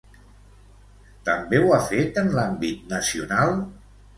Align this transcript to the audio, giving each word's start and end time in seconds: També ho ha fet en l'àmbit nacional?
També 1.29 1.61
ho 1.65 1.69
ha 1.75 1.79
fet 1.91 2.17
en 2.25 2.33
l'àmbit 2.39 2.91
nacional? 2.95 3.55